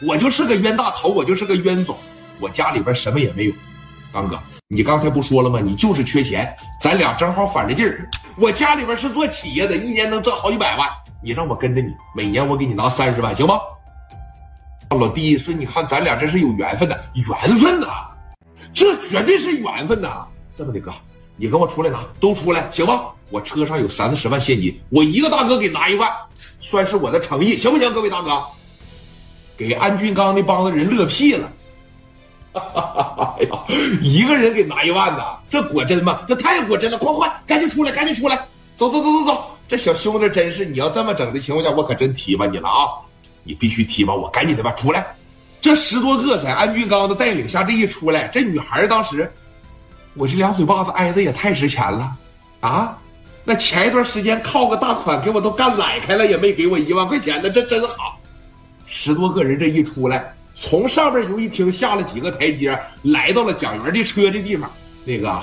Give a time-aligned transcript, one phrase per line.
[0.00, 1.98] 我就是个冤大头，我就是个冤种，
[2.38, 3.52] 我家里边什么也没有。
[4.12, 5.60] 刚哥，你刚才不说了吗？
[5.60, 8.08] 你就是缺钱，咱俩正好反着劲儿。
[8.36, 10.88] 我家里边是做企业的，一年能挣好几百万。
[11.20, 13.58] 你让我跟着你，每年我给你拿三十万，行吗？
[14.90, 17.88] 老弟说，你看咱俩这是有缘分的，缘分呐，
[18.72, 20.26] 这绝对是缘分呐。
[20.56, 20.92] 这么的哥，
[21.36, 23.06] 你跟我出来拿，都出来，行吗？
[23.30, 26.08] 我车上有三四十万现金，我一个大哥给拿一万，
[26.60, 27.92] 算是我的诚意，行不行？
[27.92, 28.42] 各位大哥。
[29.58, 31.52] 给安俊刚那帮子人乐屁了，
[32.52, 33.58] 哎呀，
[34.00, 36.20] 一个人给拿一万呐，这果真吗？
[36.28, 36.96] 这太果真了！
[36.96, 38.36] 快快，赶紧出来，赶紧出来，
[38.76, 39.50] 走走走走走！
[39.66, 42.86] 这小兄弟真是，你要这么整的情况下，我可真提拔你了啊！
[43.42, 45.04] 你必须提拔我，赶紧的吧，出来！
[45.60, 49.28] 这十多个在安俊刚的带领下，这一出来，这女孩当时，
[50.14, 52.12] 我这两嘴巴子挨的也太值钱了
[52.60, 52.96] 啊！
[53.42, 58.17] 那前一段时间靠个大款给我都干来开了，也没给我一万块钱呢，这真好。
[58.88, 64.68] 十多个人这一出来，从上边游戏厅下了几个台阶，来到了蒋元的车的地方。
[65.04, 65.42] 那个，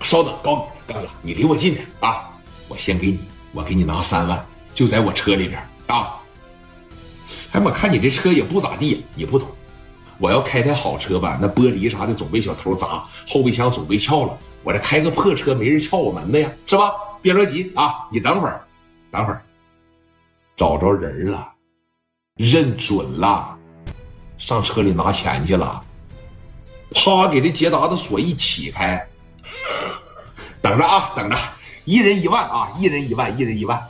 [0.00, 2.30] 稍等，高大哥，你离我近点啊！
[2.68, 3.18] 我先给你，
[3.52, 6.14] 我给你拿三万，就在我车里边啊。
[7.52, 9.48] 哎，我看你这车也不咋地，你不懂，
[10.18, 14.38] 我要开台好车吧，那玻璃啥的总被小偷砸，后备箱总被撬了。
[14.62, 16.92] 我这开个破车，没人撬我门的呀，是吧？
[17.20, 18.64] 别着急啊，你等会儿，
[19.10, 19.42] 等会儿，
[20.56, 21.53] 找着人了。
[22.36, 23.56] 认准了，
[24.38, 25.80] 上车里拿钱去了。
[26.90, 29.06] 啪，给这捷达的锁一起开，
[30.60, 31.36] 等着啊，等着，
[31.84, 33.80] 一人一万啊，一人一万，一人一万。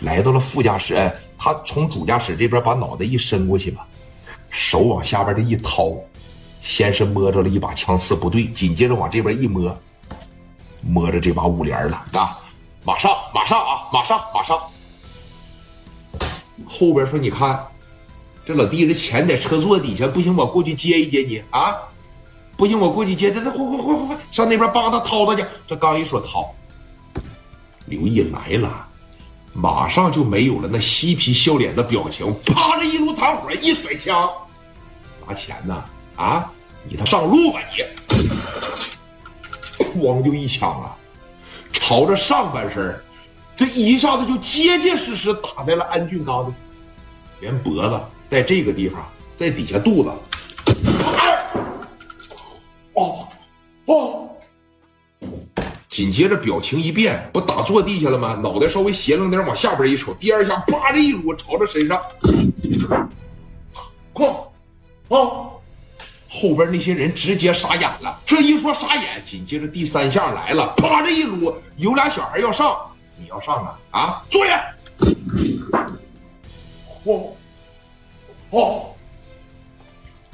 [0.00, 3.86] 来到了副驾驶，他从主驾驶这边把脑袋一伸过去吧，
[4.50, 5.90] 手往下边这一掏，
[6.60, 9.74] 先是摸着了一把枪刺，不对，紧接着往这边一摸，
[10.82, 12.38] 摸着这把五连了啊，
[12.84, 14.60] 马上，马上啊，马上，马上。
[16.66, 17.66] 后边说：“你看，
[18.46, 21.74] 这老弟这钱在车座底下，不行，我过去接一接你啊！
[22.56, 25.44] 不行，我过去接他，他快快快快快上那边帮他掏他去。
[25.66, 26.54] 这刚一说掏，
[27.86, 28.86] 刘毅来了，
[29.52, 34.30] 马上就没有了那嬉皮笑脸的表情，啪着一炉膛火，一甩枪，
[35.26, 35.84] 拿钱呢
[36.16, 36.50] 啊！
[36.88, 37.82] 你他上路吧你！
[40.00, 40.96] 咣就一枪啊，
[41.72, 42.94] 朝着上半身。”
[43.56, 46.52] 这一下子就结结实实打在了安俊刚的，
[47.40, 49.06] 连脖子在这个地方，
[49.38, 50.10] 在底下肚子，
[52.94, 53.28] 哦
[53.86, 54.28] 哦，
[55.88, 58.34] 紧接着表情一变，不打坐地下了吗？
[58.42, 62.02] 脑袋稍微斜楞点，往下边一瞅，第二下啪的一撸朝着身上，
[64.12, 64.48] 哐，
[65.08, 65.50] 啊！
[66.28, 68.20] 后边那些人直接傻眼了。
[68.26, 72.76] 这一说傻眼，紧接着第三下来了，啪的一撸，有俩小孩要上。
[73.16, 74.22] 你要上啊啊！
[74.30, 74.64] 坐下。
[77.04, 77.28] 嚯！
[78.50, 78.86] 哦！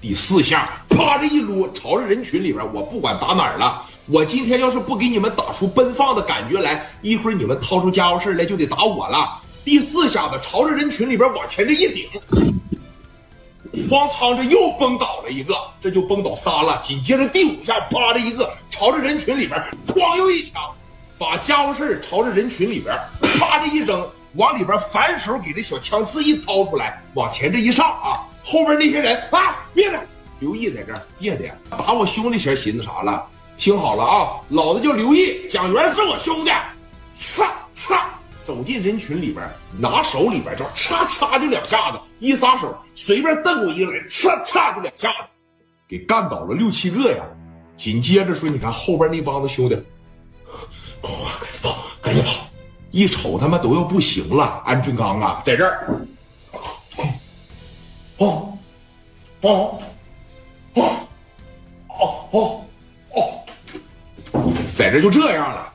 [0.00, 3.82] 第四下，啪这一撸，朝着人群里边，我不管打哪儿了。
[4.06, 9.40] 我今天要是不给你们打出奔放的感觉来，一会儿你们掏出家伙事来就得打我了。
[9.64, 12.08] 第四下子，朝着人群里边往前这一顶，
[13.88, 16.80] 哐仓这又崩倒了一个，这就崩倒仨了。
[16.82, 20.62] 紧接着第五下，啪的一个，朝着人群里边，哐又一枪。
[21.20, 22.98] 把家伙事朝着人群里边，
[23.38, 30.00] 啪的一扔，往里边反手给这小枪刺一掏出来，往前这一上啊，后边那些人啊，别的
[30.38, 33.28] 刘毅在这，别的打我兄弟前寻思啥了？
[33.58, 36.50] 听好了啊，老子叫刘毅，蒋元是我兄弟，
[37.14, 39.46] 擦擦，走进人群里边，
[39.78, 45.18] 拿手里边就嚓嚓就两下子，一撒手随便瞪过一个人，嚓嚓就两下子，
[45.86, 47.22] 给干倒了六七个呀。
[47.76, 49.78] 紧接着说，你看后边那帮子兄弟。
[51.02, 51.12] 赶
[51.52, 52.30] 紧跑，赶紧跑！
[52.90, 54.62] 一瞅他妈都要不行了。
[54.66, 55.96] 安俊刚啊，在这儿。
[58.18, 58.58] 哦，
[59.40, 59.82] 哦，
[60.74, 61.00] 哦，
[62.32, 62.64] 哦，
[63.12, 63.44] 哦，
[64.74, 65.72] 在这就这样了。